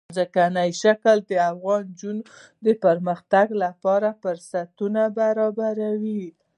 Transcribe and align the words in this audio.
ځمکنی 0.17 0.69
شکل 0.81 1.17
د 1.29 1.31
افغان 1.51 1.83
نجونو 1.89 2.23
د 2.65 2.67
پرمختګ 2.83 3.47
لپاره 3.63 4.09
فرصتونه 4.21 5.01
برابروي. 5.19 6.23